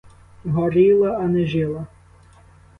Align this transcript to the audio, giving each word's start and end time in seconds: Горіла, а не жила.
Горіла, 0.45 1.17
а 1.21 1.27
не 1.27 1.45
жила. 1.47 1.87